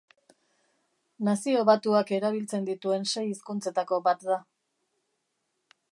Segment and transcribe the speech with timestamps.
[1.27, 4.43] Nazio Batuak erabiltzen dituen sei hizkuntzetako bat da.